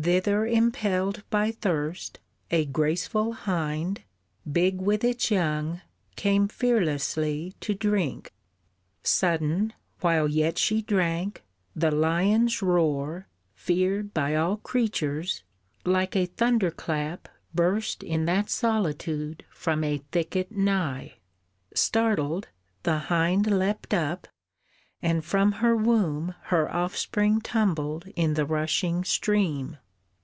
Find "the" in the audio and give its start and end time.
11.74-11.90, 22.84-22.98, 28.34-28.46